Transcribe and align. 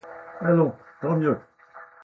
Allons, 0.41 0.73
tant 0.99 1.15
mieux. 1.15 1.39